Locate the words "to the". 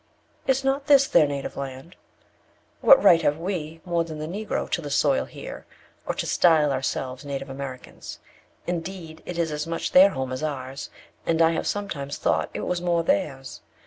4.67-4.89